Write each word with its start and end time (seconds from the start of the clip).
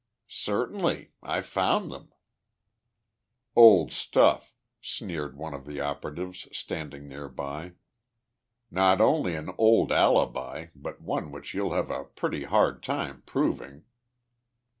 "Certainly. 0.29 1.11
I 1.21 1.41
found 1.41 1.91
them." 1.91 2.11
"Old 3.55 3.91
stuff," 3.91 4.51
sneered 4.81 5.37
one 5.37 5.53
of 5.53 5.63
the 5.67 5.79
operatives 5.79 6.47
standing 6.51 7.07
near 7.07 7.29
by. 7.29 7.73
"Not 8.71 8.99
only 8.99 9.35
an 9.35 9.51
old 9.59 9.91
alibi, 9.91 10.69
but 10.75 11.01
one 11.01 11.31
which 11.31 11.53
you'll 11.53 11.73
have 11.73 11.91
a 11.91 12.05
pretty 12.05 12.45
hard 12.45 12.81
time 12.81 13.21
proving." 13.27 13.83